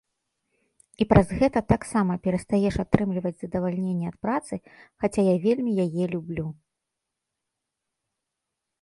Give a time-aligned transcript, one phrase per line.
[1.03, 4.53] І праз гэта таксама перастаеш атрымліваць задавальненне ад працы,
[5.05, 6.47] хаця я вельмі яе люблю.